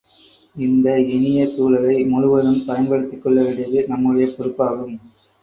[0.55, 4.97] இந்த இனிய சூழலை முழுவதும் பயன் படுத்திக்கொள்ள வேண்டியது நம்முடைய பொறுப்பாகும்.